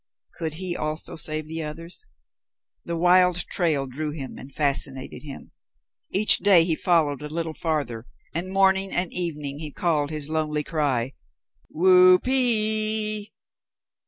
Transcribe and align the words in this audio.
Could 0.39 0.55
he 0.55 0.75
also 0.75 1.15
save 1.15 1.45
the 1.45 1.61
others? 1.61 2.07
The 2.85 2.97
wild 2.97 3.35
trail 3.45 3.85
drew 3.85 4.11
him 4.11 4.39
and 4.39 4.51
fascinated 4.51 5.21
him. 5.21 5.51
Each 6.09 6.39
day 6.39 6.63
he 6.63 6.73
followed 6.75 7.21
a 7.21 7.29
little 7.29 7.53
farther, 7.53 8.07
and 8.33 8.49
morning 8.51 8.91
and 8.91 9.13
evening 9.13 9.59
he 9.59 9.69
called 9.71 10.09
his 10.09 10.27
lonely 10.27 10.63
cry, 10.63 11.13
"Whoopee! 11.69 13.31